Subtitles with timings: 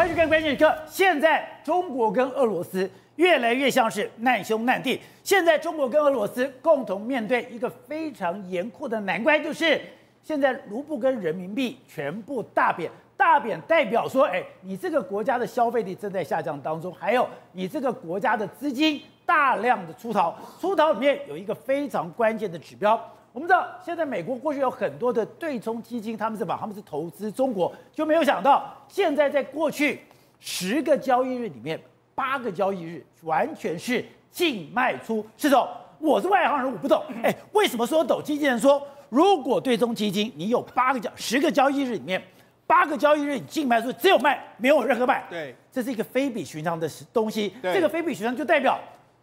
[0.00, 0.74] 欢迎看关键时刻。
[0.86, 4.98] 现在中国跟俄罗斯越来越像是难兄难弟。
[5.22, 9.78] 现在中国跟俄罗斯共同面对一个非常严酷的难关，就是
[10.22, 12.90] 现在卢布跟人民币全部大贬。
[13.14, 20.34] 大贬代表说，哎，你这个国家的消费力正在下降当中，还有你这个国家的资金大量的出逃。
[20.58, 22.98] 出逃里面有一个非常关键的指标。
[23.32, 30.00] 我们知道，现在美国过去有很多的对冲基金，他们是把他们是投资中国，就没有想到现在在过去
[30.40, 31.80] 十个交易日里面，
[32.12, 35.24] 八个交易日完全是净卖出。
[35.36, 35.64] 施总，
[36.00, 37.00] 我是外行人，我不懂。
[37.22, 38.20] 哎，为什么说懂？
[38.20, 42.20] 经纪人说，如果对冲基金你有八个交十个交易日里面，
[42.66, 45.24] 八个交易日你净卖出只有卖，没有任何卖。
[45.30, 47.54] 对，这是一个非比寻常的东西。
[47.62, 48.76] 对这个非比寻常就代表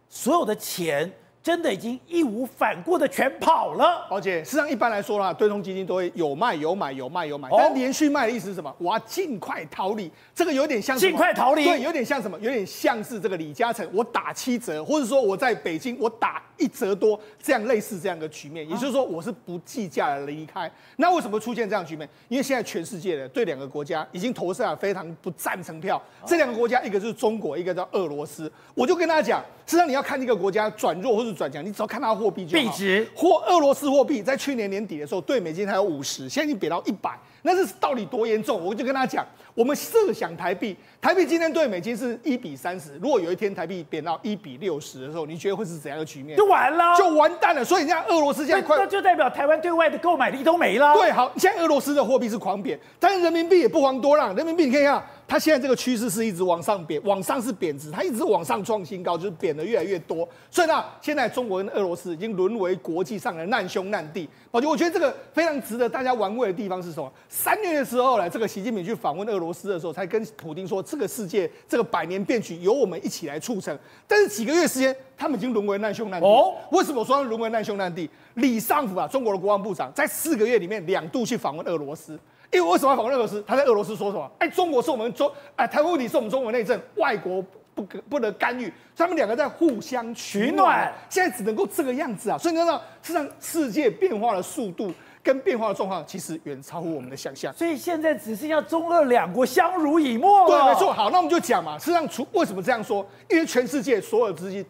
[0.08, 1.12] 所有的钱。
[1.48, 4.44] 真的已经义无反顾的全跑了，而且。
[4.44, 7.48] 实际上一般来说啦，对冲基金都会有卖有买，有卖有买。
[7.48, 8.70] 哦、但连续卖的意思是什么？
[8.76, 10.12] 我要尽快逃离。
[10.34, 12.38] 这个有点像尽快逃离，对，有点像什么？
[12.40, 18.68] 有点像是这个李嘉诚，我打七折，或者说我在北京我打一折多，这样类似这样的局面。
[18.68, 20.70] 也就是说，我是不计价的离开。
[20.96, 22.06] 那为什么出现这样局面？
[22.28, 26.02] 因为现在全世界的对两个国家已经投下了非常不赞成票。
[26.26, 28.52] 这两个国家，一个就是中国，一个叫俄罗斯。
[28.74, 32.64] 我就跟大家讲，实际上你要看一个国家转弱或者转强，你只要看它货币就好。
[32.64, 37.16] 币值或俄罗斯货币在去年年底的时候，对美金还有五十，现在已经贬到一百。
[37.42, 38.62] 那是到底多严重？
[38.62, 42.96] 我就跟他讲，我们设想台币，台币今天对美金是一比三十。
[43.00, 46.36] 如果有一天台币贬到一比六十的时候，你觉得会是怎样的局面？
[46.36, 47.64] 就完了，就完蛋了。
[47.64, 50.92] 所以人家，俄罗斯现在快，那就代表台湾对外的购买力都没了。
[50.94, 54.34] 对，好，现在俄罗斯的货币是狂贬，但是人民币也不遑多让。
[54.34, 60.26] 人民币你看一下，它现在这个趋势是一直往上贬，往上是贬值，它一直往上创新高，就是贬的越来越多。
[60.50, 64.26] 所以呢，现在中国跟俄罗斯已经沦为国际上的难兄难弟。
[64.50, 67.12] 宝杰，我觉得这个非常值得大家玩味的地方是什么？
[67.28, 73.78] 三月的时候呢，这个习近平去访问俄罗斯的时候，才跟普京说，这个世界这个百年变局由我们一起来促成。
[74.06, 76.26] 但是几个月时间，他们已经沦为难兄难弟。
[76.26, 78.08] 哦，为什么说沦为难兄难弟？
[78.36, 82.18] 李尚福啊，中国的国防部长，在四个月里面两度去访问俄罗斯。
[82.50, 83.42] 因为为什么要访问俄罗斯？
[83.46, 84.30] 他在俄罗斯说什么？
[84.38, 87.44] 哎，中国是我们中哎，台湾问题是我们中国内政，外国
[87.74, 88.72] 不可不能干预。
[88.96, 92.38] 他们两个在互相取暖，现在只能够这个样子啊。
[92.38, 94.92] 所以你看到，事实上世界变化的速度。
[95.20, 100.64] 跟变化的状况其实远超乎我们的想象，所以现在只剩下中俄两国相濡以沫了。
[100.64, 100.90] 对，没错。
[100.90, 101.78] 好，那我们就讲嘛。
[101.78, 103.06] 实际上，除为什么这样说？
[103.28, 104.64] 因为全世界所有资金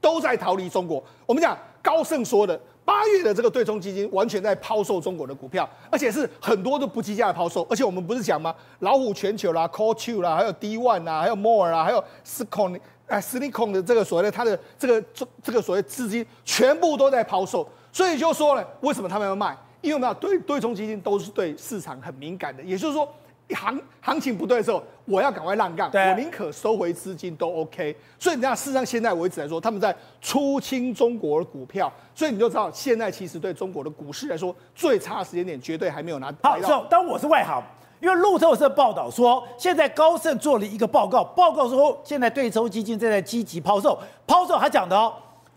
[0.00, 1.04] 都在逃离中国。
[1.26, 7.66] 我们讲高盛说的，八月的这个对冲基金完全在抛售中国的股票，而且是很多都不计价的抛售。
[7.70, 8.54] 而且我们不是讲吗？
[8.80, 17.68] 老虎全球啦，Coatue 啦，还有 D One 啊，还有 More 啊，还有 Scon 哎 Sicon 的这个所谓的它的这个这这个所谓资金全部都在抛售。
[17.92, 19.56] 所以就说呢，为什么他们要卖？
[19.82, 23.08] 因为我们要对对冲基金都是对市场很敏感的，也就是说，
[23.54, 27.94] 行行情不对的时候，我要赶快让杠，我宁可收回资金都 OK。
[28.18, 36.56] 所以你看，事实上现在为止来说，他们在出清中国的股票，所以你就知道，现在其实对中国的股市来说，最差的时间点绝对还没有拿到。
[36.62, 37.62] 好，当我是外行，
[38.00, 45.12] 因为路透社报道说，现在高盛做了一个报告，报告说现在对冲基金正在积极抛售，抛售他讲的哦，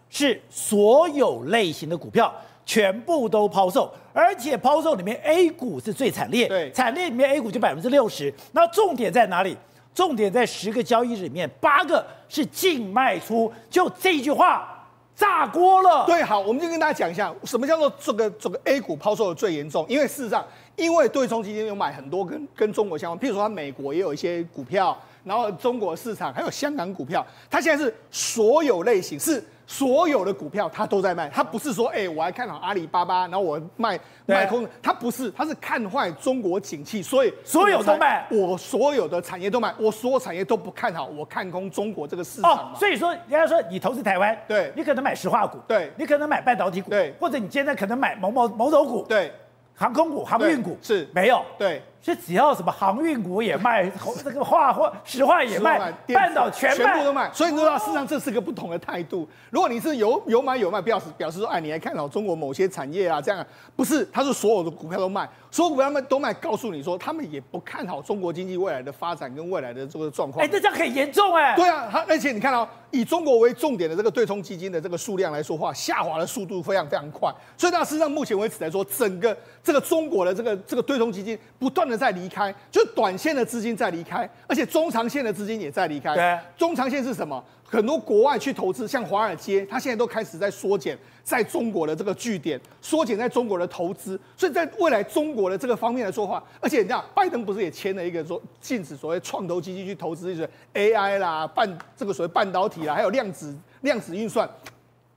[0.09, 2.33] 是所有类型的股票。
[2.65, 8.33] 全部都抛售，而且抛售里面 A 股是最惨烈，对，惨烈里面 A 股就百分之六十。
[8.51, 9.57] 那重点在哪里？
[9.93, 16.03] 重点在十个交易日里面，八个是净卖出，就这句话炸锅了。
[16.07, 19.85] 对，好，我们就跟大家讲一下，什么叫做这个这个 A 股抛售的最严重？
[19.87, 20.43] 因为事实上，
[20.75, 29.43] 因为对冲基金有买很多跟跟中国相关，譬如说，它美国也有一些股票，然后中国市场还有香港股票，它现在是所有类型是。
[29.65, 42.51] 所有的股票它都在卖，它不是说哎、欸，我还看好阿里巴巴，然后我卖卖空，它不是，它是看坏中国景气，所以所有都卖，我所有的产业都卖，我所有产业都不看好，我看空中国这个市场。
[42.51, 49.31] 哦，所以说人家说你投资台湾，对，你可能买石化股，对，你可能买半导体股，对，或者你现在可能买某某某种股，对，
[49.73, 51.07] 航空股、航运股是。
[51.13, 51.81] 没有，对。
[52.03, 53.89] 是只要什么航运股也卖，
[54.21, 57.31] 这个化或石化也卖，半岛全全部都卖。
[57.31, 59.25] 所以你知道，事实上这是个不同的态度。
[59.49, 63.21] 如果你是有有买有卖，表示表示说，哎，你还看好中国某些产业啊？
[63.21, 70.45] 这样不是，他是所有的股票都卖，所有股票他们都卖，告诉你说，他们也不看好中国经济未来的发展跟未来的这个状况。
[70.45, 71.55] 哎，这这样很严重哎。
[71.55, 77.33] 对啊，他而且你看到以中国为重点的这个对冲基金的这个数量来说话，下滑的速度非常非常快。
[77.57, 81.92] 所以那事实上目前为止来说，整个这个中国的这个这个对冲基金不断的。
[81.93, 86.13] 的在离开，就短线的资金在离开，而且中长线的资金也在离开。
[86.13, 87.41] 对，中长线是什么？
[87.65, 94.19] 很多国外去投资，像华尔街，它现在都开始在缩减在中国的这个据点，缩减在中国的投资。
[94.37, 101.67] 所以在未来中国的这个方面来说话，而且你知道，拜登不是也签了一个说禁止所谓创投基金去投资就是 AI 啦、半
[101.97, 104.47] 这个所谓半导体啦，还有量子量子运算，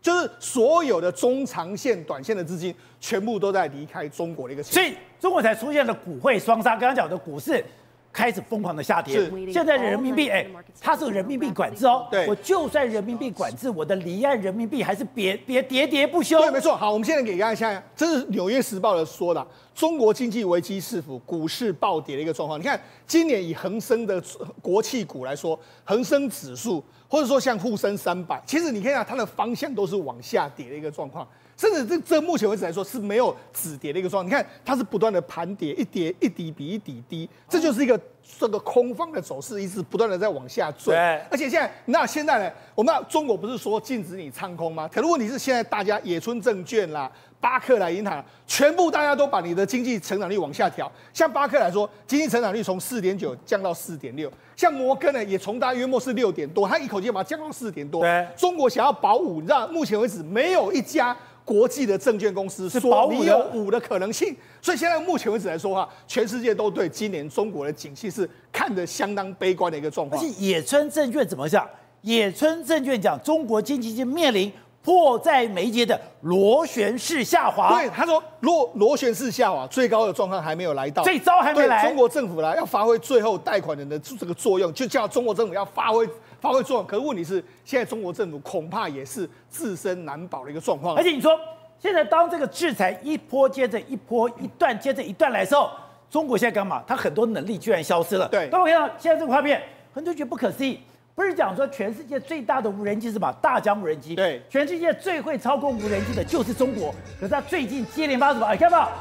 [0.06, 4.62] 就是所有的中长线、短线的资金全部都在离开中国的一个。
[4.62, 6.70] 所以中国才出现了股汇双杀。
[6.70, 7.64] 刚刚讲的股市。
[8.12, 10.46] 开始疯狂的下跌，是现在人民币，哎，
[10.80, 12.08] 它是人民币管制哦。
[12.10, 16.40] 对，我就算人民币管制，我的离岸人民币还是别别喋喋不休。
[16.40, 16.74] 对，没错。
[16.74, 19.46] 好，我们现在给大家看一下，这是《纽约时报》的说的，
[19.76, 22.58] 中国经济危机四伏，股市暴跌的一个状况。
[22.58, 24.20] 你看，今年以恒生的
[24.62, 31.28] 国企股来说，恒生指数或者说像沪深三百，其实你看一下它的方向都是往下跌的一个状况。
[31.58, 37.99] 甚至这这目前为止来说是没有止跌的一个状况，你看它是不断的盘跌，一跌一底比一底低，这就是一个
[38.38, 40.94] 这个空方的走势，一直不断的在往下坠。
[41.31, 44.87] 而且现在那现在呢，我们中国不是说禁止你唱空吗？
[44.88, 50.90] 可是问题是现在大家野村证券啦、巴克莱银行，全部大家都把你的经济成长率往下调。
[51.12, 58.00] 像巴克来说，经济成长率从四点九降到四点六，像摩根呢也从大约莫是六点多，他一口气把它降到四点多。
[58.02, 61.16] 对，中国想要保五，你知道目前为止没有一家。
[61.46, 70.20] 国际的证券公司说你有五的可能性，所以现在目前为止来说的话，全世界都对今年中国的景气是看得相当悲观的一个状况。
[70.20, 71.64] 而且野村证券怎么讲？
[72.00, 74.52] 野村证券讲中国经济已经面临
[74.86, 77.76] 迫在眉睫的螺旋式下滑。
[77.76, 81.84] 对，他说螺螺旋式下滑，最高的状况还没有来到，这招还没来。
[81.84, 86.08] 中国政府来要发挥最后贷款人的这个作用，就叫中国政府要发挥。
[86.38, 90.94] 发挥作用，可是问题是，现在中国政府恐怕也是自身难保的一个状况。
[90.94, 91.32] 而且你说，
[91.80, 95.70] 现在当这个制裁一波接着一波，一段接着一段来的时候，
[96.10, 96.84] 中国现在干嘛？
[96.86, 98.28] 它很多能力居然消失了。
[98.28, 99.60] 对，当我看到现在这个画面，
[99.92, 100.78] 很多人觉得不可思议。
[101.16, 103.32] 不是讲说全世界最大的无人机是什么？
[103.40, 104.14] 大疆无人机。
[104.14, 106.94] 对，全世界最会操控无人机的就是中国。
[107.18, 108.52] 可是它最近接连发什么？
[108.52, 108.92] 你看到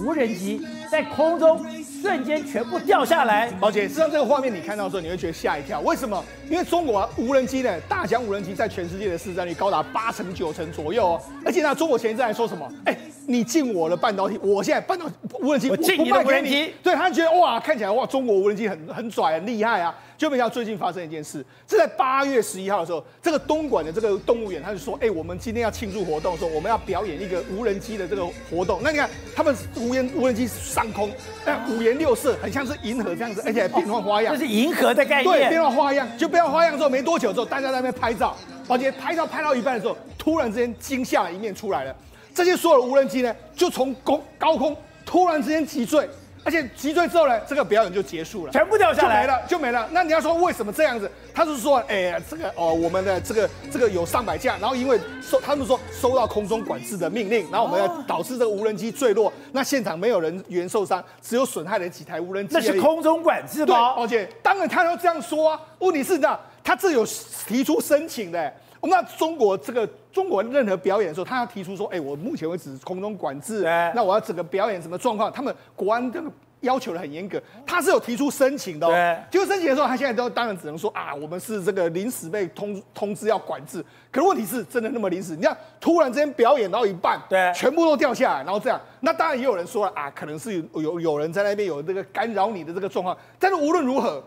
[0.00, 1.60] 无人机在空中
[2.00, 3.50] 瞬间全部掉下来。
[3.58, 5.80] 宝姐，实际上这个画面你看到的时候，你会觉得吓一跳。
[5.80, 6.22] 为什么？
[6.48, 11.22] 因为中国无人机呢，大疆无人机在全世界的市占率高达八成九成左右哦。
[11.44, 12.72] 而且呢，中国前一阵还说什么？
[12.84, 12.96] 哎，
[13.26, 15.04] 你进我的半导体，我现在半导
[15.40, 16.72] 无人机我进你的无人机。
[16.80, 19.92] 对，他觉得哇，看起来哇，中国无人机很很拽很厉害啊。
[20.16, 28.80] 就没想到最近发生一件事，是在八月十一号的时候，这个东莞的这个动物园，他就说，哎、欸，我们今天要庆祝活动的时候，我们要表演一个无人机的这个活动。
[28.82, 31.10] 那你看，他们无人无人机上空，
[31.44, 34.34] 哎，五颜六色，很像是银河这样子，而且还变换花样。
[34.34, 35.38] 这是银河的概念。
[35.38, 38.34] 对，变换花样，就变换花样之后，没多久之后，大家在那边拍照，
[38.68, 41.94] 而且拍照拍到一半的时候，突然之间惊吓的一面出来了。
[42.34, 46.08] 这些所有的无人机呢，就从高高空突然之间急坠。
[46.46, 49.88] 而且击坠之后呢，这个表演就结束了，全部掉下来就没了，就没了。
[49.90, 51.10] 那你要说为什么这样子？
[51.34, 62.54] 他是说，哎、欸，这个哦，我们的这个这个有上百架，然后因为收，他们说收到空中管制的命令，然后我们要导致这个无人机坠落，那现场没有人员受伤，只有损害了几台无人机。
[62.54, 63.94] 那是空中管制吗？
[63.96, 65.60] 对，而且当然他要这样说啊。
[65.80, 67.04] 问题是呢，他这有
[67.48, 68.54] 提出申请的。
[68.82, 73.62] 那中国这个中国任何表演的时候，他要提出说，哎、欸，我目前为止空中管制，
[73.94, 75.32] 那我要整个表演什么状况？
[75.32, 76.30] 他们国安这个。
[76.60, 78.90] 要求的很严格，他是有提出申请的、哦。
[78.90, 83.84] 对，就申请的时候，他现在都当然只能说啊，我们是这个临时被通通知要管制。
[84.10, 85.36] 可是问题是真的那么临时？
[85.36, 93.16] 你看，突然之间表演到一半，对，全部都掉下来，然后这样，那当然也有人说了啊，可能是有有有人在那边有这个干扰你的这个状况。
[93.38, 94.24] 但是无论如何，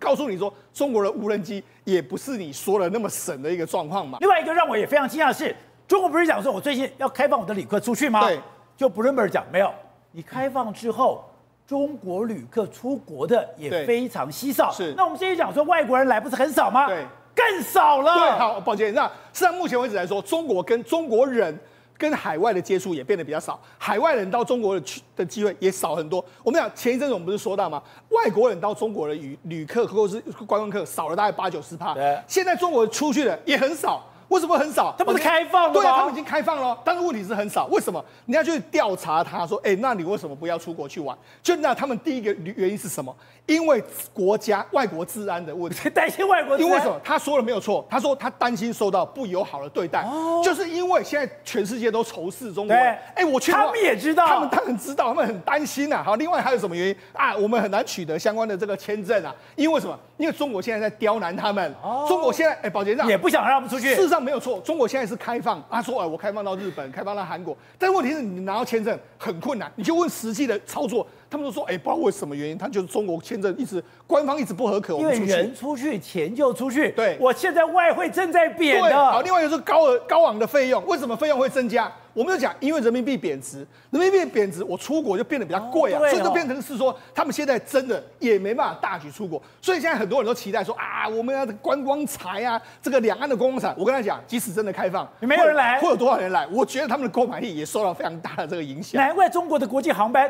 [0.00, 4.18] 告诉你说，中国的无人机也不是你说的那么神的一个状况嘛。
[4.20, 5.54] 另外一个让我也非常惊讶的是，
[5.86, 8.26] 中国不是讲说我最近要开放我的旅客出去吗？
[8.26, 8.40] 对，
[8.76, 9.72] 就 Bloomberg 讲没有，
[10.10, 11.24] 你开放之后。
[11.66, 14.92] 中国旅客出国的也非常稀少，是。
[14.96, 16.88] 那我们现在讲说外国人来不是很少吗？
[16.88, 18.12] 对，更少了。
[18.12, 18.92] 对，好，抱歉。
[18.92, 21.56] 那实际上目前为止来说，中国跟中国人
[22.00, 26.24] 跟海外的接触也变得比较少，海外人到中国的去的机会也少很多。
[26.42, 27.82] 我们讲前一阵子我们不是说到吗？
[28.08, 31.94] 外国人到中国的旅旅客或者是观光客少了大概八九十趴，
[32.26, 34.02] 现在中国出去的也很少。
[34.30, 34.94] 为什么很少？
[34.96, 35.72] 他不是开放吗？
[35.74, 37.66] 对啊，他们已经开放了，但是问题是很少。
[37.66, 38.02] 为什么？
[38.26, 41.16] 你要去调查他说，哎，那你为什么不要出国去玩？
[41.42, 43.14] 就那他们第一个原因是什么？
[43.46, 43.82] 因为
[44.14, 46.68] 国家外国治安的问题， 担心外国治安。
[46.68, 47.00] 因为什么？
[47.02, 52.74] 他说了没有错，他说他担心受到不友好的对待，哦、就是因为现在全世界都仇视中国。
[52.76, 56.02] 哎，我去，他们也知道，他们当然知道，他们很担心呐、啊。
[56.04, 57.36] 好，另外还有什么原因啊？
[57.36, 59.98] 我们很难取得相关的这个签证啊，因为什么？
[60.20, 61.74] 因为中国现在在刁难他们。
[61.82, 63.94] 哦、中国现在，哎，宝杰这样也不想让他们出去。
[63.94, 65.64] 事实上没有错，中国现在是开放。
[65.70, 69.72] 他说，哎，我开放到日本，开放到韩国，但问题是你拿到签证很困难。
[69.76, 71.06] 你就问实际的操作。
[71.30, 76.90] 他们都说，哎，不知道为什么原因，他就是中国签证一直官方一直不合可，因为人出去，钱就出去。
[76.90, 78.96] 对，我现在外汇正在贬的。
[78.96, 81.90] 好，另外一个是高额高昂的费用，为什么费用会增加？
[82.12, 96.44] 我们就讲，因为人民币贬值，人民币贬值，我出国就变得比较贵啊，哦、所以就变成是说，他们现在真的也没办法大举出国，所以现在很多人都期待说啊，我们要观光财啊，这个两岸的观光财，我跟他讲，即使真的开放，没有人来会，会有多少人来？
[96.48, 99.00] 我觉得他们的购买力也受到非常大的这个影响。
[99.00, 100.28] 难怪中国的国际航班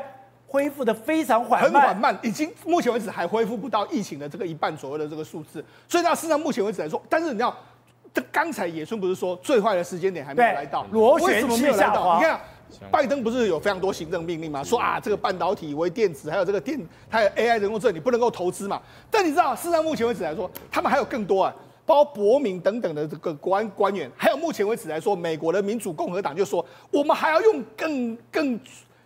[0.50, 5.64] 恢复的非常缓慢，很缓慢，已经目前为止还恢复不到疫情的这个一半左右的这个数字。
[5.88, 7.56] 所以到事实上目前为止来说，但是你知道。
[8.12, 10.84] 这刚才野村不是说最坏的时间点还没有来到？
[10.90, 12.18] 螺旋么没有来到？
[12.18, 12.40] 你看，
[12.90, 14.64] 拜登不是有非常多行政命令吗？
[14.64, 16.76] 说啊，这个半导体、微电子，还有这个电，
[17.08, 18.82] 还有 AI 人工智能，你不能够投资嘛。
[19.08, 21.54] 但你知道，事实上目前为止来说，他们还有更多啊，
[21.86, 28.58] 包括伯明等等的这个国安官员，还有目前为止来说，美国的民主共和党就说，我们还要用更更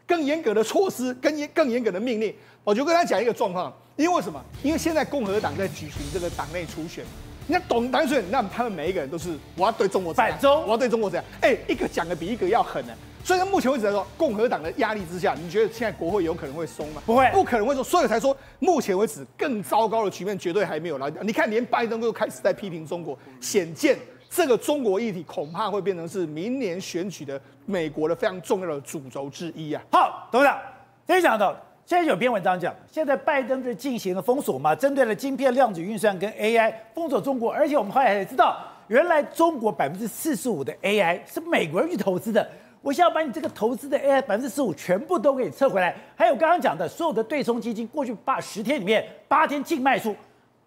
[0.07, 2.35] 更严格的措施，更严更严格的命令。
[2.63, 4.43] 我就跟他讲一个状况，因为为什么？
[4.63, 7.05] 因为现在共和党在举行这个党内初选。
[7.47, 12.95] 你看，懂单纯，那他们每一个人都是我要对中国反中，我要对中国这样，哎，一个讲的比一个要狠呢。
[13.23, 17.03] 所以到目前为止来说，共和党的压力之下，你觉得现在国会有可能会松吗？
[17.05, 17.85] 不会，不可能会松。
[17.85, 21.11] 所以才说，目前为止更糟糕的局面绝对还没有来。
[21.23, 23.99] 你看，连拜登都开始在批评中国，显见
[24.35, 29.81] 这个中国议题恐怕会变成是明年选举的美国的非常重要的主轴之一啊。
[29.93, 30.59] 好，董事长，
[31.07, 31.55] 先讲到。
[31.87, 42.45] 现在有篇文章讲，现在拜登是进行了封锁嘛，针对了晶片、量子运算跟 AI 封锁中国，而且我们后来也知道，原来中国百分之四十五的 AI 是美国人去投资的。
[42.83, 45.95] 我现在要把你这个投资的 AI 百分之十五全部都给你撤回来。
[46.17, 50.17] 还有刚刚讲的所有的对冲基金，过去八十天里面八天净卖出，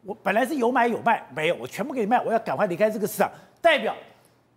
[0.06, 3.96] 我本来是有买有卖，没有，我全部给你卖，我要赶快离开这个市场，代表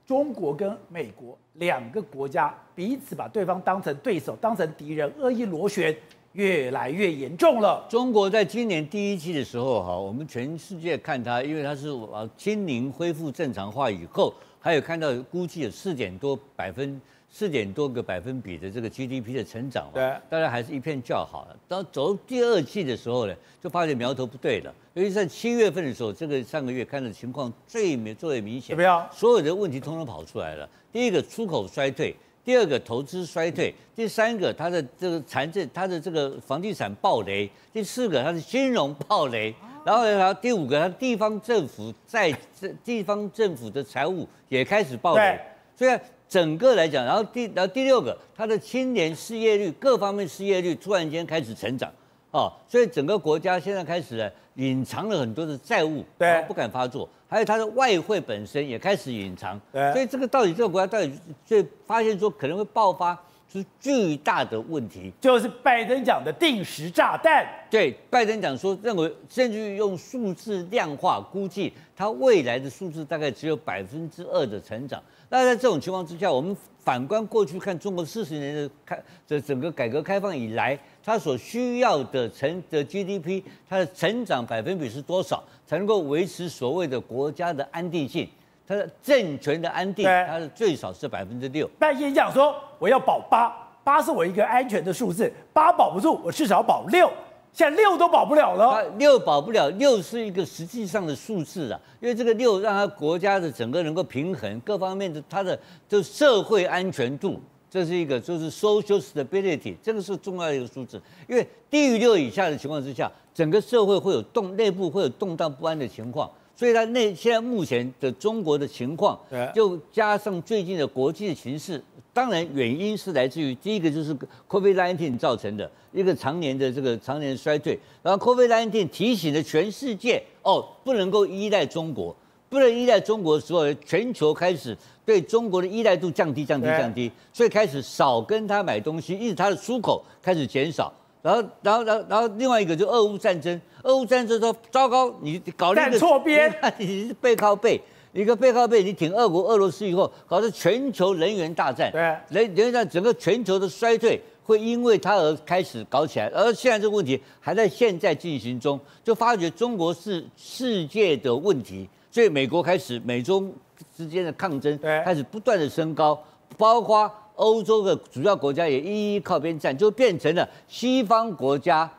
[0.07, 5.97] 中国跟美国两个国家彼此把对方当成对手，当成敌人，恶意螺旋。
[6.35, 7.85] 越来越严重了。
[7.89, 17.01] 中国在今年第一季的时候，哈，我们全世界看它，因为它是啊，清零恢复正常化以后，还有看到估计有四点多百分
[17.31, 21.47] 四点多个百分比的这个 GDP 的成长，对，当然还是一片叫好。
[21.69, 24.75] 当走第二季的时候呢，就发现苗头不对了。
[24.95, 28.77] 尤其在七月份的时候，这个上个月看的情况最明最为明显，
[29.13, 30.69] 所有的问题通通跑出来了。
[30.93, 32.15] 第一个出口衰退。
[32.43, 45.39] 第二个投资衰退，第三个它的这个财政，它的这个房地产暴雷，第四个它的金融暴雷，然后呢，第五个它地方政府在这地方政府的财务也开始暴雷，
[45.81, 51.91] 所以整个来讲，然后第然后第六个它的青年失业率各方面失业率突然间开始成长，
[52.33, 57.09] 哦，所以整个国家现在开始呢隐藏了很多的债务，对，不敢发作。
[57.27, 61.11] 还有它的外汇本身也开始隐藏，对，所以这个到底这个国家到底
[61.47, 63.19] 最发现说可能会爆发
[63.51, 67.47] 是巨大的问题，就是拜登讲的定时炸弹。
[67.71, 75.03] 对，拜登讲说认为甚至于用数字量化估计，它未来的数字大概只有百分之二的成长。
[75.33, 85.43] 那在这种情况之下，我们反观过去看中国四十年的开这整个改革开放以来，它所需要的成的 GDP，它的成长百分比是多少？
[85.65, 88.29] 才能够维持所谓的国家的安定性，
[88.67, 91.71] 它的政权的安定，它的最少是百分之六。
[91.79, 97.09] 拜登讲说，我要保八，八是我一个安全的数字，八保不住，我至少保六，
[97.53, 98.83] 现在六都保不了了。
[98.99, 107.41] 六保不了，六是一个实际上的数字啊，因为这个六让它国家的整个能够平衡各方面的它的就社会安全度。
[107.69, 111.01] 这是一个，就是 social stability，这个是重要的一个数字。
[111.29, 116.29] 因为低于六以下的情况之下，整个社会会有动，内部会有动荡不安的情况。
[116.61, 119.19] 所以它那现在目前的中国的情况，
[119.55, 124.15] 就加上最近的国际的形势，当然原因是来自于第一个就是
[124.47, 127.81] COVID-19 造成的一个常年的这个常年衰退。
[128.03, 132.15] 然后 COVID-19 提醒了全世界，哦，不能够依赖中国。
[132.51, 134.77] 不能依赖中国的时候，全球开始
[135.07, 140.93] 对中国的依赖度降低、降低、降低，所以开始少跟他买东西，一直他的出口开始减少。
[141.23, 147.81] 然后，然后，然后，然后另外一个就俄乌战争，俄乌战争说糟糕，你搞那个错边， 你是背靠背，
[148.13, 156.27] 一个背靠背，你挺俄国、俄罗斯以后，搞得全球能源大战，对，能源战整个全球的衰退会因为它而开始搞起来。
[156.29, 161.89] 而现在这个问题还在现在进行中，就发觉中国是世界的问题。
[162.11, 163.53] 所以美国开始，美中
[163.97, 166.21] 之间的抗争开始不断的升高，
[166.57, 167.09] 包括
[167.41, 171.91] 欧洲的主要国家也一一靠边站，就变成了西方国家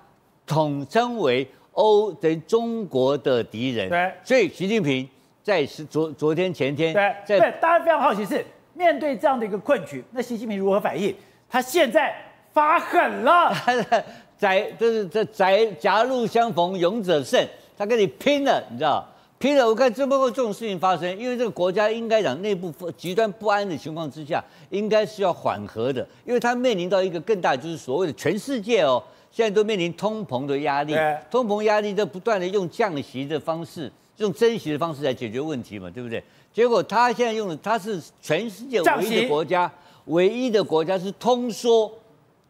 [0.45, 3.89] 统称为欧等于中国的敌人。
[3.89, 5.07] 对，所以习近平
[5.41, 8.45] 在是昨昨天前天，对，在对，大家非常好奇是
[8.75, 11.13] 面对这样的一个困局，那习近平如何反应？
[11.49, 12.15] 他现在
[12.53, 13.51] 发狠了。
[14.37, 17.43] 窄就是这窄狭路相逢勇者胜，
[17.77, 19.07] 他跟你拼了，你知道？
[19.41, 19.67] 拼了！
[19.67, 30.93] 我看这么多这种事情发生，因为这个国家应该讲内部极端不安的情况之下，应该是要缓和的，因为它面临到一个更大，就是所谓的全世界哦，现在都面临通膨的压力，
[31.31, 36.23] 通膨压力在不断的用降息的方式，用增息的方式来解决问题嘛，对不对？
[36.53, 39.71] 结果他现在用的，他是全世界唯一的国家，
[40.05, 41.91] 唯一的国家是通缩。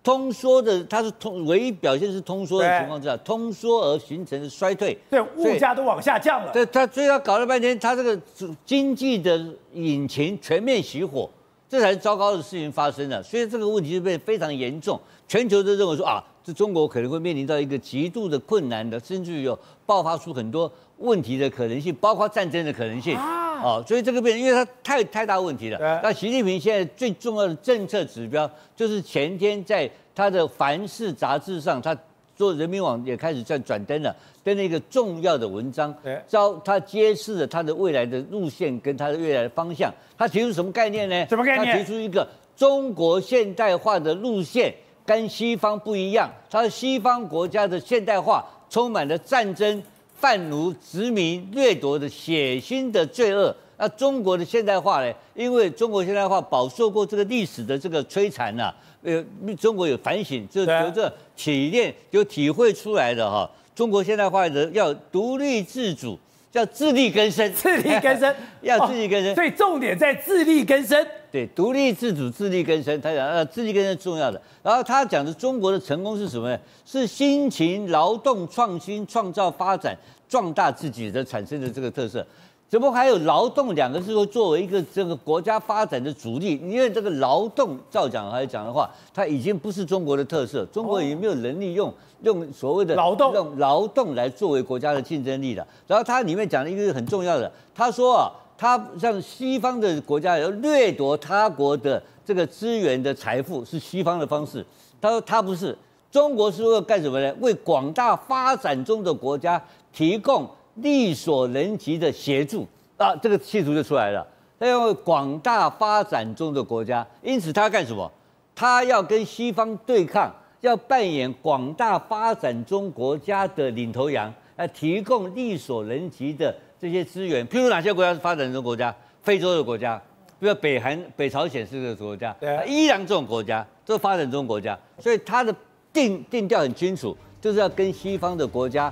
[0.03, 6.51] 通缩的，它是通唯一表现是通缩的情况之下，通缩而形成的衰退，对，物价都往下降了。
[6.51, 8.19] 对，他所以他搞了半天，他这个
[8.65, 9.39] 经济的
[9.73, 11.29] 引擎全面熄火，
[11.69, 13.21] 这才是糟糕的事情发生了。
[13.21, 23.50] 所以这个问题就变得非常严重，全球都认为说啊，这中国可能会面临到一个极度的困难的，甚至于有爆发出很多问题的可能性，包括战争的可能性啊。
[23.63, 25.77] 哦，所以这个变，因为它太太大问题了。
[26.03, 31.95] 那习近平现在最重要的政策指标，就是前天在他的《凡世》杂志上，他
[32.35, 35.93] 做人民网也开始在转登了，登了一个重要的文章，
[36.27, 39.93] 招他揭示了他的未来的路线跟他的未来的方向。
[40.17, 41.25] 他提出什么概念呢？
[41.29, 41.65] 什么概念？
[41.65, 44.73] 他提出一个中国现代化的路线
[45.05, 49.81] 跟西方不一样，他说西方国家的现代化充满了战争。
[50.21, 55.11] 贩奴、殖民、掠夺的血腥的罪恶，那中国的现代化呢？
[55.33, 59.25] 因为中国现代化饱受过这个历史的这个摧残呐，呃，
[59.59, 63.49] 中国有反省，就由这体验、就体会出来的哈。
[63.73, 66.19] 中国现代化的要独立自主，
[66.51, 71.07] 叫自力更生，自力更生 要自力更生，所以重点在自力更生。
[71.31, 74.41] 对，独立自主、自力更生，他讲呃，自力更生重要的。
[74.61, 76.59] 然后他讲的中国的成功是什么呢？
[76.85, 82.25] 是辛勤劳动、创新、创造、发展、壮大自己的产生的这个特色。
[82.71, 86.57] 怎么还有劳动两个字说作为一个这个国家发展的主力？
[86.63, 95.67] 因为这个劳动，照讲来讲的话，它已经不是中国的特色，中国已经没有能力用用所谓的劳动用劳动来作为国家的竞争力了。
[95.85, 98.31] 然后它里面讲了一个很重要的，他说啊。
[98.57, 104.63] 他像西方的国家要掠夺他国的这个资源的财富是西方的方式，
[105.01, 105.75] 他说他不是，
[106.11, 107.35] 中国是为了干什么呢？
[107.39, 109.59] 为广大发展中的国家
[109.91, 114.25] 提供力所能及的协助啊，这个企图就出来了。
[114.59, 118.11] 他要为广大发展中的国家，因此他要干什么？
[118.55, 126.55] 他要跟西方对抗，要扮演广大发展中国家的领头羊，来提供力所能及的。
[126.79, 128.91] 这些资源，譬如哪些国家是发展中国家？
[129.21, 130.01] 非洲的国家，
[130.39, 135.53] 比如北韩、北朝鲜是这个国家，对，伊朗这种国家都是发展中国家，所以他的
[135.93, 138.91] 定定调很清楚，就是要跟西方的国家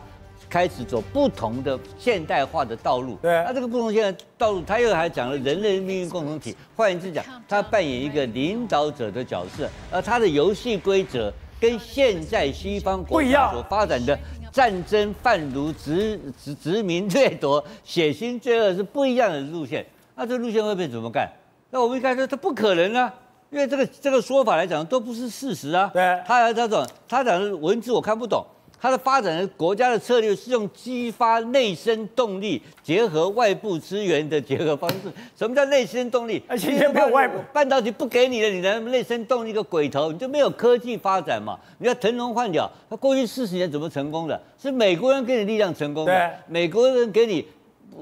[0.50, 3.16] 开始走不同的现代化的道路。
[3.22, 6.56] 对，那这个不同现代道路，他又还讲了人类命运共同体。
[6.76, 14.18] 换言之讲，他扮演一个领导者的角色，而他的游戏规则跟现在西方国家所发展的。
[14.52, 19.86] 战争、贩奴、殖殖殖民、掠夺、血腥罪恶是不一样的路线。
[20.16, 21.30] 那这路线会被怎么干？
[21.70, 23.14] 那我们一开始说这不可能啊，
[23.52, 25.92] 因为这个这个说法来讲都不是事实啊。
[25.94, 28.44] 对，他他讲他讲的文字我看不懂。
[28.82, 34.98] 它的发展的国家的策略是用激发内生动力，结合外部资源的结合方式。
[35.36, 36.42] 什么叫内生动力？
[36.48, 40.14] 而且没有外部半导体不给你了，你能内生动力个鬼头？
[40.14, 41.60] 你就没有科技发展嘛？
[41.80, 44.42] 你要腾笼换鸟，它过去四十年怎么成功的？
[44.58, 46.32] 是美国人给你力量成功的。
[46.48, 47.46] 美国人给你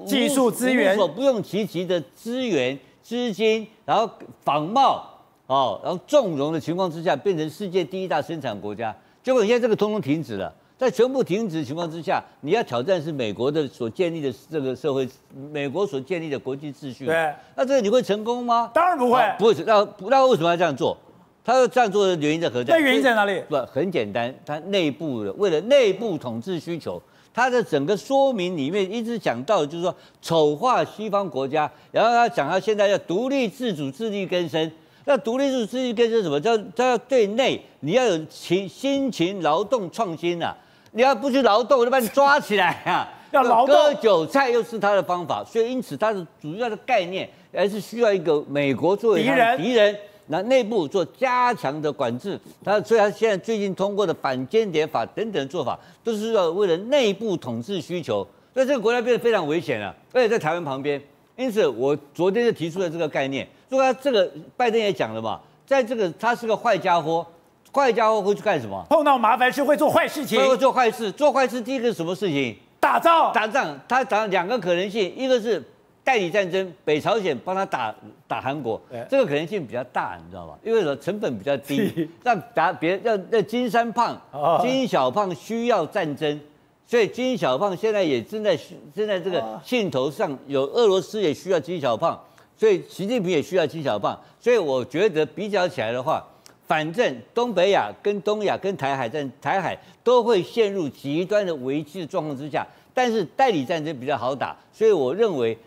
[0.06, 4.08] 技术资源，所不用其极的资源、资金，然后
[4.44, 5.04] 仿冒
[5.48, 8.96] 哦，然后纵容的情况之下，变成世界第一大生产国家。
[9.24, 10.54] 结果现在这个通通停止了。
[10.78, 15.10] 在全部停止的情况之下，你要挑战是美国的所建立的这个社会，
[15.52, 17.08] 美国所建立的国际秩序。
[17.08, 18.70] 对，那这个你会成功吗？
[18.74, 19.56] 当然不会，不会。
[19.66, 20.96] 那那为什么要这样做？
[21.44, 22.76] 他要这样做的原因在何在？
[22.76, 23.42] 那原因在哪里？
[23.50, 27.02] 不，很简单，他内部的为了内部统治需求，
[27.34, 34.72] 他的整个说明里面一直讲到的就是说丑化西方国家，然后他讲他现在要独立自主、自力更生。
[35.06, 36.40] 那独立自主、自力更生什么？
[36.40, 40.56] 叫他要对内你要有勤辛勤劳动创新啊。
[40.92, 43.08] 你要不去劳动，我就把你抓起来啊！
[43.32, 49.96] 要劳动，割韭菜又是他的方法，所以因此他的主要的概念还是需要一个美国作为敌人，敌人，
[50.28, 52.40] 那内部做加强的管制。
[52.64, 58.26] 他所以他现在最近通过的反间谍法等等做法，都是要为了内部统治需求。
[58.54, 61.02] 所以这个国家变得非常危险了，而且在台湾旁边。
[61.36, 67.28] 因此我昨天就提出了这个概念，说他这个拜登也讲了嘛，在这个他是个坏家伙。
[67.78, 68.84] 坏家伙会去干什么？
[68.90, 70.44] 碰到麻烦事会做坏事情。
[70.50, 72.56] 会做坏事，做坏事第一个是什么事情？
[72.80, 73.32] 打仗。
[73.32, 75.64] 打仗，他打两个可能性，一个是
[76.04, 77.94] 代理战争，北朝鲜帮他打
[78.28, 80.56] 打韩国，这个可能性比较大，你知道吗？
[80.64, 84.20] 因为说成本比较低， 让打别人让让金三胖、
[84.60, 86.42] 金小胖需要战争，
[86.88, 88.58] 所以金小胖现在也正在
[88.96, 92.20] 正在这个兴头上，有俄罗斯也需要金小胖，
[92.58, 96.26] 所以习近平也需要金小胖，所以我觉得比较起来的话。
[96.68, 105.58] 反正东北亚跟东亚跟台海战台海都会陷入极端的危机的状况之下，但是代理战争比较好打，所以我认为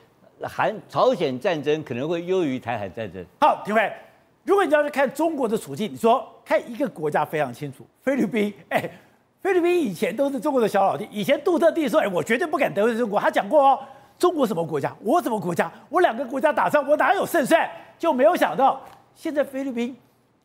[0.42, 3.24] 韩朝鲜战争可能会优于台海战争。
[3.40, 3.90] 好，廷辉，
[4.44, 8.90] 如果你要是看中国的处境，你说看一个国家非常清楚，菲律宾，哎，
[9.40, 13.78] 菲律宾以前都是中国的小老弟，以前杜特地说，哎，我绝对不敢得罪中国，他讲过哦，
[14.18, 17.66] 中国什么国家，我什么国家，我两个国家打仗，我哪有胜算？
[17.98, 18.78] 就没有想到
[19.14, 19.96] 现在菲律宾。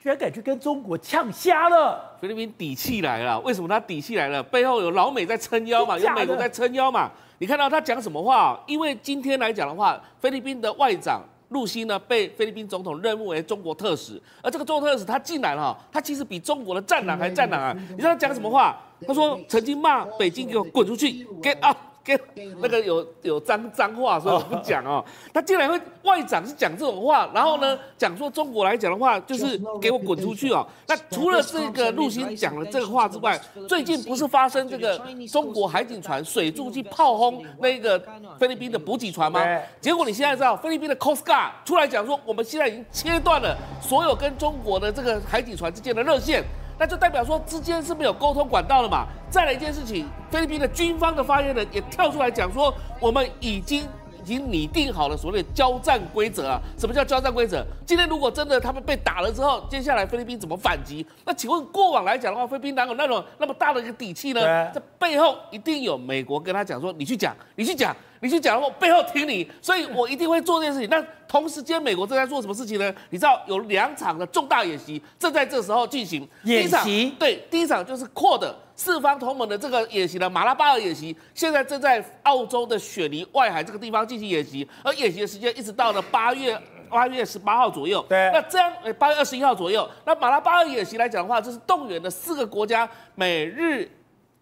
[0.05, 2.15] 居然敢去跟中国呛瞎了！
[2.21, 4.43] 菲律宾底气来了，为什么他底气来了？
[4.43, 7.11] 背后有老美在撑腰嘛，有美国在撑腰嘛。
[7.39, 8.55] 你看到他讲什么话？
[8.67, 17.75] 因为今天来讲的话，菲律宾的外长露西呢被菲律宾总统任命为中国特使，而这个中国特使他进来了，他其实比中国的战狼还战狼啊！
[17.89, 18.79] 你知道他讲什么话？
[19.07, 21.75] 他说曾经骂北京给我滚出去，get out。
[22.05, 22.19] 跟
[22.61, 25.03] 那个有有脏脏话，所以我不讲哦。
[25.33, 30.65] 他竟然会外长是讲这种话，然后呢讲说中国来讲的话，就是给我滚出去哦。
[30.87, 37.99] 那除了这个陆星讲了这个话之外，最近不是发生这个中国海警船水柱去炮轰那个
[38.39, 39.43] 菲律宾的补给船吗？
[39.81, 46.43] 结果你现在知道菲律宾的 Coast Guard 出来讲说，我们现在已经切断了所有跟中国的这个海警船之间的热线。
[46.77, 49.05] 那就代表说之间是没有沟通管道了嘛？
[49.29, 53.83] 再来一件事情，菲律宾的军方的发言人也跳出来讲说，我们已经
[54.21, 56.59] 已经拟定好了所谓的交战规则啊。
[56.77, 57.65] 什么叫交战规则？
[57.85, 61.05] 今天如果真的他们被打了之后，接下来菲律宾怎么反击？
[61.25, 64.41] 那请问过往来讲的话，菲律宾哪有那种那么大的一个底气呢？
[64.73, 67.95] 这背后一定有美国跟他讲说，你去讲，你去讲。
[68.21, 70.89] 你去讲我背后挺你，所以我一定会做这件事情。
[70.89, 72.93] 那同时间，美国正在做什么事情呢？
[73.09, 76.27] 你知道有两场的重大演习正在这时候进行。
[76.43, 86.57] 演习对，第一场就是 QUAD 四方同盟的这个演习的马拉巴尔演习，现在正在澳洲的雪梨外海这个地方进行演习，而演习的时间一直到了八月
[86.89, 88.05] 八月十八号左右。
[88.07, 93.89] 对，那这样八月二十一号左右，那马拉巴尔演习来讲的话，这是动员了四个国家，美日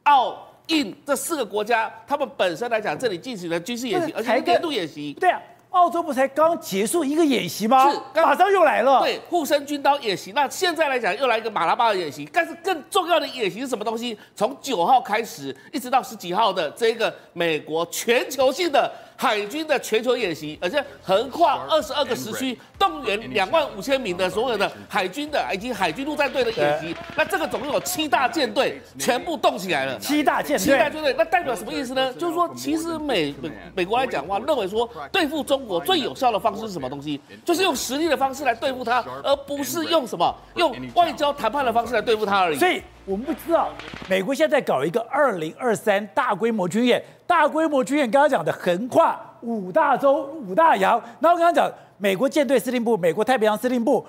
[0.03, 0.47] 澳。
[0.67, 5.13] 印这四个国家，他们本身来讲，这里进行了军事演习，而且年度演习。
[5.19, 7.91] 对啊，澳洲不才刚结束一个演习吗？
[7.91, 9.02] 是，马上又来了。
[9.02, 10.32] 对，护身军刀演习。
[10.34, 12.30] 那现在来讲，又来一个马拉巴尔演习。
[12.32, 14.17] 但是更重要的演习是什么东西？
[14.36, 18.91] 从九号开始，一直到十几号的这个美国全球性的。
[19.23, 26.93] 海军的全球演习，而且横跨二十二个时区，动员两万五千名的所有的海军的以及海军陆战队的演习。
[27.15, 29.97] 那这个总共有七大舰队全部动起来了。
[29.97, 32.13] 七大舰队，七大舰队，那代表什么意思呢？
[32.15, 37.21] 就是说，其实美美美国来讲的话，认为说对付中国最有效的方式是什么东西？
[37.45, 42.57] 就是用实力的方式来对付他，而不是用什么用外交谈判的方式来对付他而已。
[42.57, 43.70] 所以我们不知道，
[44.10, 47.04] 美国现在搞一个二零二三大规模军演。
[47.28, 54.06] 大规模军演，刚刚讲的横跨五大洲、五大洋，那我刚刚讲美国舰队司令部、美国太平洋司令部、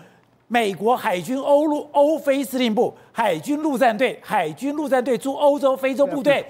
[0.48, 6.44] 美国海军欧陆欧非司令部、海军陆战队、海军陆战队驻欧洲、非洲部队、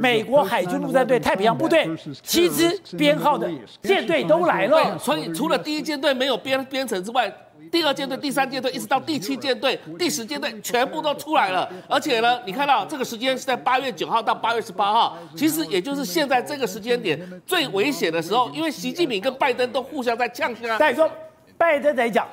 [0.00, 1.88] 美国海军陆战队太平洋部队，
[2.22, 3.50] 七支编号的
[3.82, 4.98] 舰队都来了。
[4.98, 7.32] 所以除了第一舰队没有编编成之外。
[7.70, 11.66] 第二舰队、第三舰队，一直到第七舰队、第十舰队，全部都出来了。
[11.88, 20.76] 而且呢，你看到这个时间是在八月九号到八月十八号，其实也就是现在这个时间点最危险的时候，因为习近平跟拜登都互相在呛声啊。
[20.76, 21.08] 再说，
[21.56, 22.26] 拜登在讲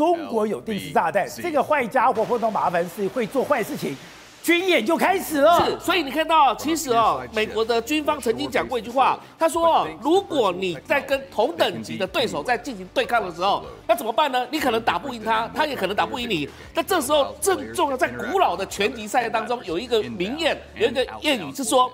[0.00, 3.94] 中国有定时炸弹，这个坏家伙碰到麻烦事会做坏事情。
[4.42, 14.46] 军演就开始了，是，所以你看到，其实哦，美国的军方曾经讲过一句话，他说哦，如果你在跟同等级的对手在进行对抗的时候，那怎么办呢？
[14.50, 16.48] 你可能打不赢他，他也可能打不赢你。
[16.72, 21.92] 那这时候正重要，在古老的拳击赛当中，有一个名谚，有一个谚语是说，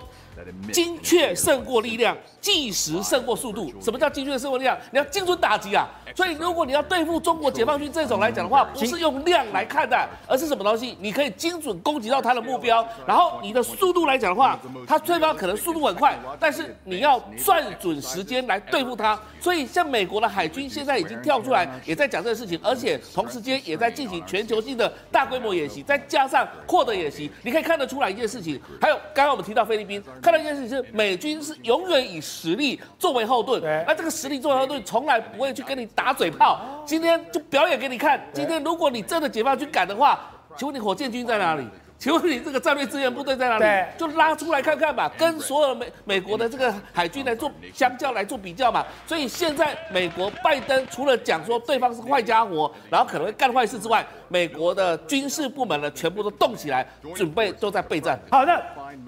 [0.71, 2.15] 精确胜过力量。
[2.39, 4.77] 计时胜过速度，什么叫精确胜过力量？
[4.91, 5.85] 你要精准打击啊！
[6.15, 10.97] 所以如果你要对付中国解放军这种来讲的话，不是用量来看的，而是什么东西？
[11.01, 19.19] 你可以精准攻击到他的目标，然后你的速度来讲的话，他对方可能速度很快，但是你要算准时间来对付他。
[19.41, 28.61] 所以像美国的海军现在已经跳出来，也在讲这个事情，而且同时间也在进行全球性的大规模演习，再加上扩的演习，你可以看得出来一件事情。
[28.79, 32.17] 还有刚刚我们提到菲律宾，看到一件事情是美军是永远以。
[32.27, 36.59] 实力作为后盾，那这个实力作为后盾，从来不会去跟你打嘴炮。
[36.85, 38.21] 今天就表演给你看。
[38.33, 40.19] 今天如果你真的解放军敢的话，
[40.57, 41.65] 请问你火箭军在哪里？
[41.97, 43.85] 请问你这个战略支援部队在哪里？
[43.97, 48.85] 就拉出来看看吧，跟所有美美国的这个海军来做相较来做比较嘛。
[49.05, 56.85] 所以现在美国拜登除了讲说对方是坏家伙，然后可能会干坏事之外，美国的军事部门呢全部都动起来，
[57.15, 58.19] 准备都在备战。
[58.29, 58.61] 好的，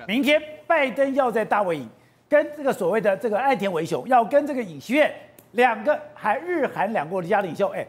[0.07, 1.89] 明天拜登要在大卫营
[2.27, 5.13] 跟这个所谓的这个岸田文雄要跟这个尹锡悦
[5.51, 7.85] 两个还日韩两国的家领袖，哎，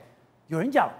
[0.49, 0.90] 有人讲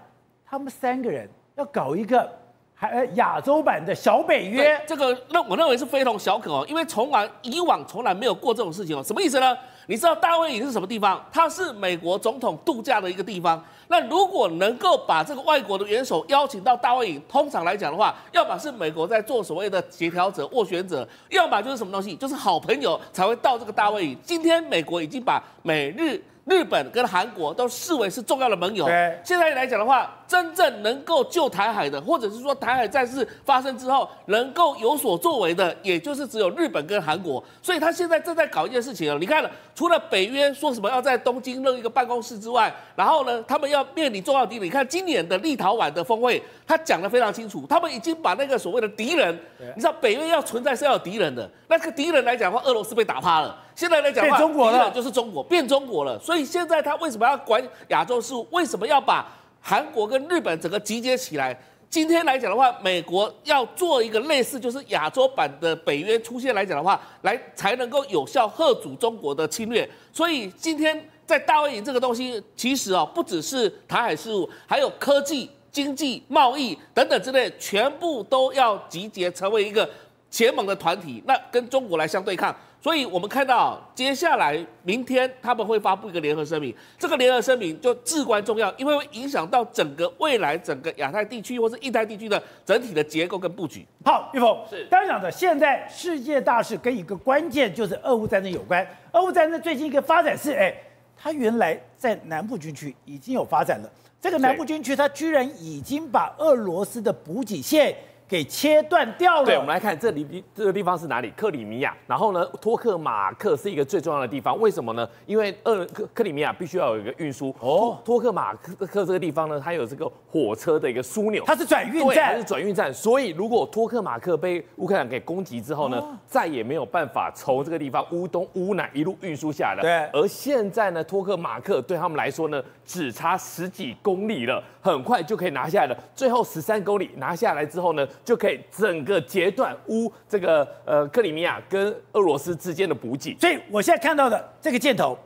[0.45, 2.31] 他们三个人要搞一个。
[2.73, 9.03] 还亚洲版的小北约，这个认我认为是非同小可哦，因为从来以往从来没有过这种事情哦。
[9.03, 9.55] 什么意思呢？
[9.87, 11.23] 你知道大卫营是什么地方？
[11.31, 13.63] 它是美国总统度假的一个地方。
[13.87, 24.17] 那如果能够把这个外国的元首邀请到大卫营，通常来讲的话，要么是美国在做所谓的协调者、斡旋者，要么就是什么东西，就是好朋友才会到这个大卫营。
[24.23, 26.21] 今天美国已经把美日。
[26.45, 28.85] 日本跟韩国都视为是重要的盟友。
[29.23, 37.43] 现在来讲的话，真正能够救台海的，或者是说台海战事发生之后能够有所作为的，也就是只有日本跟韩国。
[37.61, 39.17] 所以他现在正在搞一件事情哦。
[39.19, 44.65] 你看了，除了北约说什么要在东京弄一个办公室之外，然后呢，他们要面临重要敌人。
[44.65, 49.37] 你看今年的立陶宛的峰会，他讲得非常清楚，他们已经把那个所谓的敌人，
[49.75, 51.47] 你知道北约要存在是要有敌人的。
[51.67, 53.55] 那个敌人来讲的话，俄罗斯被打趴了。
[53.75, 58.47] 现在来讲的话，中国了，就是中国变中国了，所以现在他为什么要管亚洲事务？
[58.51, 59.27] 为什么要把
[59.61, 61.57] 韩国跟日本整个集结起来？
[61.89, 69.87] 今天来讲的话，美国要做一个类似就是亚洲版的北约出现来讲的话，来才能够有效遏阻中国的侵略。
[70.13, 79.89] 所以今天在大卫营这个东西，其实哦，不只是台海事务，还有科技、经济、贸易等等之类，全部都要集结成为一个
[80.29, 82.55] 结盟的团体，那跟中国来相对抗。
[82.81, 93.85] 所以我们看到，接下来明天他们会发布一个联合声明，这个联合声明就至关重要，因为会影响到整个未来整个亚太地区或是印太地区的整体的结构跟布局。
[94.03, 98.85] 好，玉峰是刚讲的，现在世界大事跟一个关键就是俄乌战争有关。
[99.11, 100.73] 俄乌战争最近一个发展是，哎，
[101.15, 107.95] 它原来在南部军区已经有发展了，这个南部军区它居然已经把俄罗斯的补给线。
[108.31, 109.45] 给切断掉了。
[109.45, 111.29] 对，我们来看这里这个地方是哪里？
[111.35, 111.93] 克里米亚。
[112.07, 114.57] 然后呢，托克马克是一个最重要的地方。
[114.61, 115.05] 为什么呢？
[115.25, 117.53] 因为俄克克里米亚必须要有一个运输。
[117.59, 117.99] 哦。
[118.05, 121.43] 托克马克克这个地方呢，它有这个火车的一个枢纽。
[121.45, 122.31] 它是转运站。
[122.31, 122.93] 它是转运站。
[122.93, 129.81] 所以如果托克马克被乌克兰给攻击之后呢，哦、再也没有办法从这个地方乌东乌南一路运输下来了。
[129.81, 130.21] 对。
[130.21, 135.97] 而现在呢，托克马克对他们来说呢，只差十几公里了，很快就可以拿下来了。
[136.15, 145.17] 最后十三公里拿下来之后呢，就可以整个截断乌这个呃克里米亚跟俄罗斯之间的补给，所以我现在看到的这个箭头，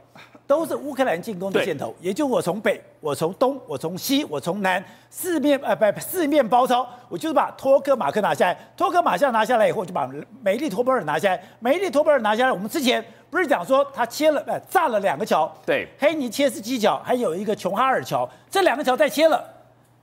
[0.47, 10.09] 都是乌克兰进攻的箭头，也就我从北，我从东，我从西，我从南，四面呃不四面包抄，我就是把托克马克拿下来，托克马克拿下来以后，就把
[10.41, 19.43] 梅利托波尔拿下来，梅利托波尔拿下来，我们之前不是讲说他切了呃炸了两个桥，对，黑尼切斯基桥，还有一个琼哈尔桥，这两个桥再切了，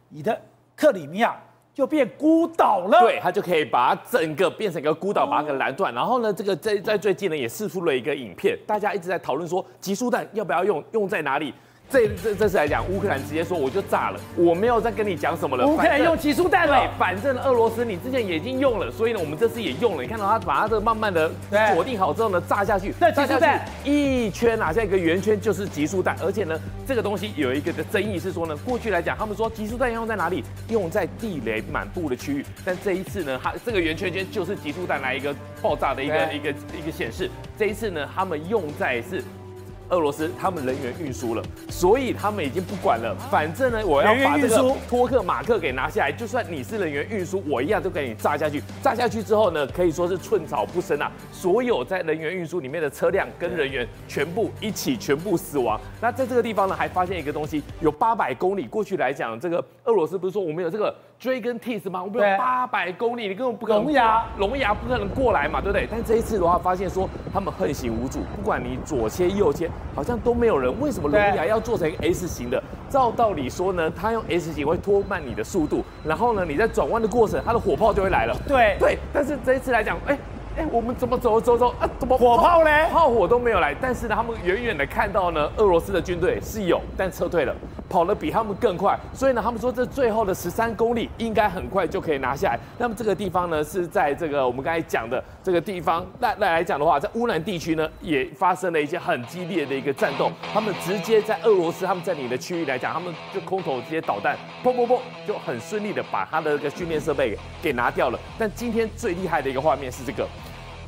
[0.08, 0.38] 你的
[0.76, 1.40] 克里米亚。
[1.74, 5.92] 就变孤岛了，对，他就可以把整个变成一个孤岛，把它给拦断。
[5.94, 11.54] 然后呢，这个在在最近呢也释出了一个影片，大家一直在讨论说，集速弹要不要用，用在哪里？
[11.92, 15.66] 这这这次来讲，乌克兰直接说我就炸了，我没有再跟你讲什么了。
[15.66, 20.02] 乌克兰用集束弹了，对，反正俄罗斯你之前也已经用了，所以呢，我们这次也用了。
[20.02, 21.30] 你看到他把它这个慢慢的
[21.74, 23.46] 锁定好之后呢，炸下去，对，炸下去
[23.84, 26.16] 一圈啊，像一个圆圈就是集束弹。
[26.22, 30.42] 而且呢，这个东西有一个的争议是说呢，过去来讲他们说集束弹用在哪里？
[30.68, 32.42] 用在地雷满布的区域。
[32.64, 37.28] 但这一次呢，它这个圆圈圈就是集束弹来一个爆炸的一个一个一个显示。
[37.58, 39.22] 这一次呢，他们用在是。
[39.92, 43.14] 俄罗斯他们人员运输了，所以他们已经不管了。
[43.30, 48.62] 反正呢，我要把这个托克马克给拿下来，就算你是人员运输，我一样都给你炸下去。
[48.82, 51.12] 炸下去之后呢，可以说是寸草不生啊！
[51.30, 55.78] 所有在人员运输里面的车辆跟人员全部一起全部死亡。
[56.00, 60.94] 那在这个地方呢，还发现一个东西，有八百公里过去来讲，这个俄罗斯不是说我们有这个。
[61.22, 62.02] 追根 Teeth 吗？
[62.02, 63.84] 我们有八百公里，你根本不可能。
[63.84, 65.86] 龙牙，龙牙不可能过来嘛，对不对？
[65.88, 70.72] 但这一次的话，发现说他们横行无阻，不管你左切右切，好像都没有人。
[70.80, 72.62] 为什么龙牙要做成 S 型的？
[72.88, 78.36] 照道理说呢，它用 S 型会拖慢你的速度，然后呢，你在转弯的过程，它的火炮就会来了。
[78.46, 80.18] 对对，但是这一次来讲，哎。
[80.56, 81.88] 哎，我们怎么走走走啊？
[81.98, 82.86] 怎么火炮嘞？
[82.90, 87.54] 炮火都没有来，但是呢，他们远远的看到呢，俄罗斯的军队是有，但撤退了，
[87.88, 92.58] 跑得比他们更快，所以呢，他们说这最后的十三公里应该很快就可以拿下来。
[92.76, 108.18] 那么这个地方呢，是在这个我们刚才讲的这个地方，那那来讲的话，在乌兰地区呢，也发生了一些很激烈的一个战斗，他们直接在俄罗斯他们在你的区域来讲，他们就空投这些导弹，砰砰砰，就很顺利的把他的这个训练设备给给拿掉了。
[108.38, 110.28] 但今天最厉害的一个画面是这个。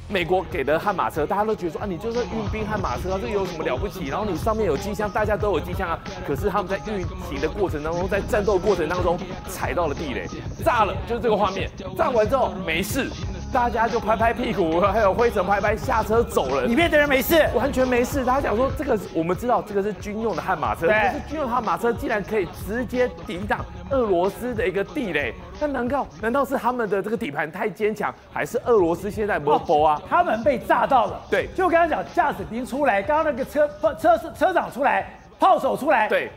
[0.08, 4.08] 美国给的悍马车，大家都觉得说啊，你就是运兵悍马车啊，这有什么了不起？
[4.08, 5.98] 然后你上面有机枪，大家都有机枪啊。
[6.26, 10.28] 可是他们在运行的过程当中，在战斗过程当中踩到了地雷，
[10.64, 11.70] 炸了，就是这个画面。
[11.96, 13.10] 炸完之后没事。
[13.54, 16.62] 大家就拍拍屁股，还有灰尘拍拍，下车走了。
[16.66, 18.24] 里面的人没事，完全没事。
[18.24, 20.88] 大家讲说，这个我们知道，这个是军用的悍马车。
[20.88, 30.02] 对，可是军用悍马车竟然可以直接抵挡俄罗斯的一个地雷，那难道难道是他们的这个底盘太坚强，还是俄罗斯现在没包啊？
[30.10, 31.20] 他们被炸到了。
[31.30, 36.08] 对，就刚刚讲驾驶兵出来，刚刚那个车车车车长出来，炮手出来。
[36.08, 36.28] 对。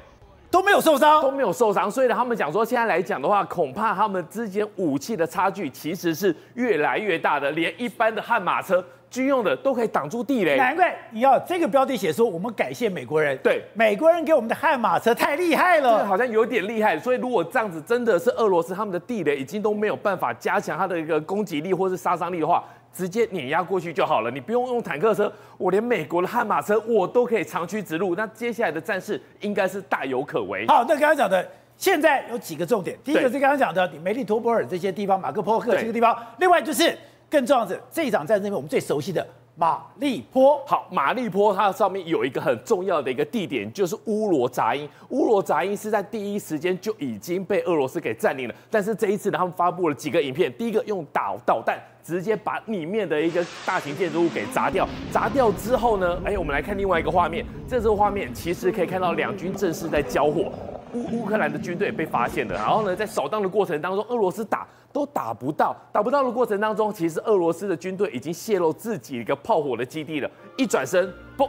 [0.49, 10.55] 都没有受伤，都没有受伤，所以呢，他们讲说，现在来讲的话，恐怕他们之间武器的差距其实是越来越大的，连一般的悍马车军用的都可以挡住地雷。
[10.57, 16.97] 难怪你要这个标题写说，我们感谢美国人，对，美国人给我们的悍马车太厉害了，这个好像有点厉害。
[16.97, 22.63] 所以如果这样子真的是俄罗斯他们的地雷已经都没有办法加强它的一个攻击力或是杀伤力的话。
[22.97, 28.15] 直接碾压过去就好了，你不用用坦克车，我连美国的悍马车我都可以长驱直入。
[28.15, 30.65] 那接下来的战事应该是大有可为。
[30.67, 36.97] 好，那刚刚讲的，现在有几个重点，第一个是刚刚讲的梅利托波尔这些地方，马克波克这个地方，另外就是
[37.29, 39.25] 更重要的这一场战争里面我们最熟悉的。
[39.59, 44.87] 马利坡，好，马利坡它上面有一个很重要的一个地点，就是乌罗扎因。
[45.09, 60.51] 乌罗扎因是在第一时间就已经被俄罗斯给占领了，但是这一次呢，他们发布了几个影片，第一个用导导弹直接把里面的一个大型建筑物给砸掉，砸掉之后呢，哎，我们来看另外一个画面，这这个画面其实可以看到两军正式在交火。
[60.93, 64.67] 乌乌克兰的军队被发现了，然后呢，在扫荡的过程当中，俄罗斯打
[64.97, 70.27] 都打不到，打不到的过程当中，其实俄罗斯的军队已经泄露自己一个炮火的基地了。
[70.57, 71.07] 一转身，
[71.37, 71.47] 嘣，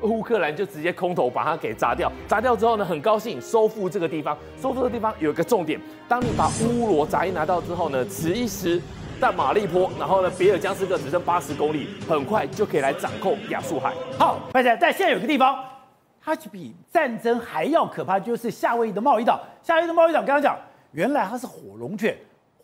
[0.00, 2.10] 乌克兰就直接空投把它给砸掉。
[2.26, 4.34] 砸掉之后呢，很高兴收复这个地方。
[4.58, 5.78] 收复的地方有一个重点，
[6.08, 8.80] 当你把乌罗扎伊拿到之后呢，此一时
[9.20, 13.92] 在马利坡，然后呢，别尔江斯克只剩八十公里，很快就可以来掌控亚速海。
[14.18, 15.54] 好，大家在现在有个地方。
[16.18, 19.38] 它比战争还要可怕，就是夏威夷的贸易岛。
[19.62, 20.56] 夏威夷的贸易岛，刚刚讲，
[20.92, 22.16] 原来它是火龙卷，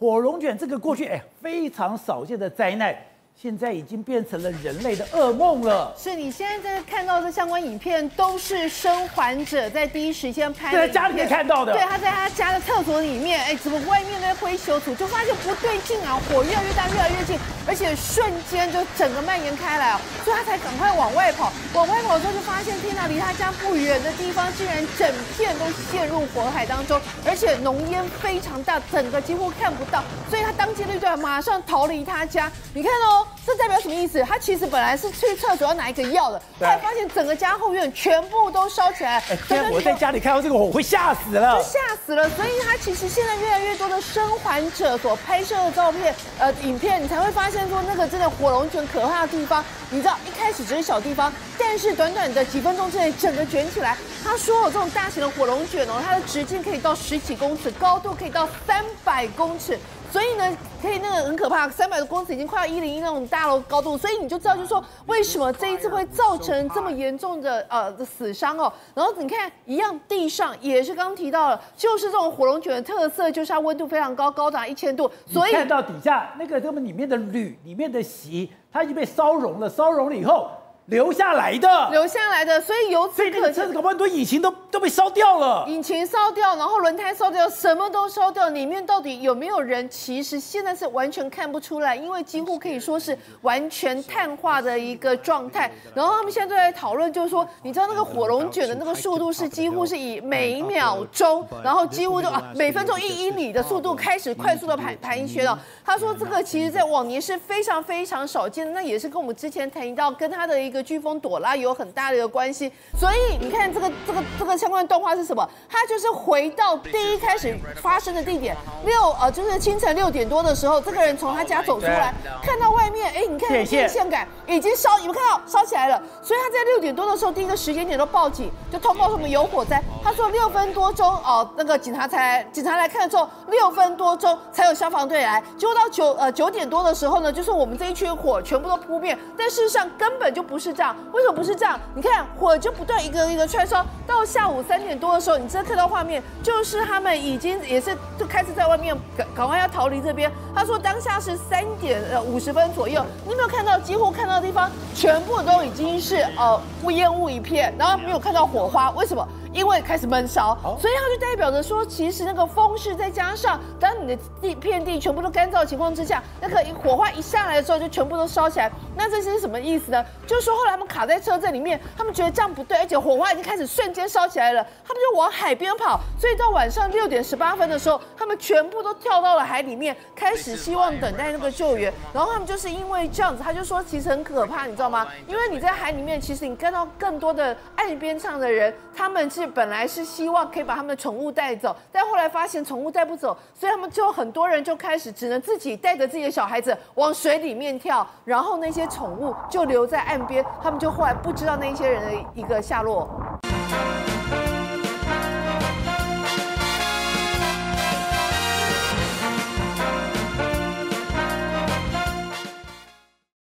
[0.02, 2.92] 火龙卷这个过去哎非常少见的灾难。
[3.40, 5.92] 现在已经变成了人类的噩梦了。
[5.98, 10.78] 是你现在在看到的相关影片，都是生还者在第一时间拍的。
[10.78, 11.72] 在家里面看到的。
[11.72, 21.52] 对，他在他家的厕所里面，哎，怎么外面在灰球土，就发现不对劲啊，火越来越大，越来越近，而且瞬间就整个蔓延开来啊，所以他才赶快往外跑。
[21.74, 32.48] 往外跑之后就发现，天哪，离他家不远的地方竟然整片都陷入火海当中，而且浓烟非常大，整个几乎看不到，所以他当机立断，马上逃离他家。
[32.72, 33.21] 你看哦。
[33.44, 34.22] 这代表什么意思？
[34.22, 39.22] 他其实本来是去厕所要拿一个药的，后来发现整个家后院全部都烧起来。
[39.30, 39.70] 哎，天！
[39.70, 42.28] 我在家里看到这个，我会吓死了，就吓死了。
[42.30, 49.64] 所以他其实现在越来越多的生还者所拍摄的照片、呃影片，你才会发现说那个真的火龙卷可怕的地方。
[49.90, 53.96] 你知道一开始只是小地方，但是短短的几分钟之内整个卷起来。
[54.24, 59.78] 他说有这种大型的火龙卷哦，它的直径可以到十几公尺，高度可以到三百公尺。
[60.12, 68.70] 所以呢，可以那个很可怕，三百多公尺已经快要一零一那种大楼高度，所以你就知道，就是说为什么这一次会造成这么严重的呃的死伤哦。
[68.94, 75.10] 然后你看，一样地上也是刚提到了，就是这种火龙卷的特色，就是它温度非常高，高达一千度。
[75.26, 80.50] 所以看到底下那个这么里面的铝里面的锡，它已经被烧融了，烧融了以后。
[80.86, 89.88] 留下来的，留下来的，所以由此可见，这个车子搞不好很多引擎都都被烧掉了，引擎烧掉，然后轮胎烧掉，什么都烧掉，里面到底有没有人？
[89.88, 95.70] 其实现在是完全看不出来，因为几乎可以说是完全碳化的一个状态。
[95.94, 105.56] 然后他们现在都在讨论，就是说，你知道那个火龙卷的那个速度是几乎是以每秒钟，然后几乎就啊每分钟一英里的速度开始快速的盘盘旋了。
[105.84, 112.72] 他说这个其实在往年是非常非常少见的，那也是跟我们之前谈到跟他的一个飓风朵拉有很大的一个关系。
[112.98, 115.48] 所以你看这个这个这个相关的动画是什么？
[115.68, 126.02] 它就是回到第一开始发生的地点，六呃就是清晨六点多的时候，这个人从他家走出来，看到外面，哎，你看电线杆已经烧，你们看到烧起来了？
[126.22, 129.82] 所以他在六点多的时候，第一个时间点都报警，就通报说我们有火灾。
[130.02, 135.42] 他说六分多钟哦，那个警察才警察来看的时候，六分多钟才有消防队来。
[135.56, 140.94] 结果到九呃九点多的时候呢，就是我们这一区火全部都扑灭，但事实上根本就不是是这样。
[141.12, 141.78] 为什么不是这样？
[141.94, 150.30] 你看火就不断一个一个串烧，到下午三点多的时候，你真看到画面，就是他们已经也是就开始在外面赶赶快要逃离这边。
[150.54, 156.60] 他说当下是三点呃五十分左右，你有没有看到几乎看到的地方全部都已经是呃
[156.90, 159.26] 烟雾一片，然后没有看到火花，为什么？
[159.52, 168.70] 因为开始闷烧，所以它就代表着说，其实那个风势再加上，当你的地片地全部都干燥的情况之下，那个火花一下来的时候，就全部都烧起来。
[168.96, 170.04] 那这些是什么意思呢？
[170.26, 176.00] 就是说后来他们卡在车阵里面，他们觉得这样不对，而且火花已经开始瞬间烧起来了，他们就往海边跑。
[176.18, 181.92] 所以到晚上六点十八分的时候，他们全部都跳到了海里面，开始希望等待那个救援。
[182.14, 185.06] 然后他们就是因为这样子，他就说其实很可怕，你知道吗？
[185.26, 189.41] 因为你在海里面，其实你看到更多的岸边上的人，他们是。
[189.46, 203.08] 本来是希望可以把他们的宠物带走，但后来发现宠物带不走，所以他们就很多人就开始只能自己带着自己的小孩子往水里面跳，然后那些宠物就留在岸边，他们就后来不知道那些人的一个下落。